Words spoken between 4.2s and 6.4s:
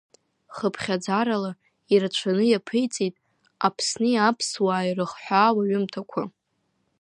аԥсуааи ирыхҳәаау аҩымҭақәа.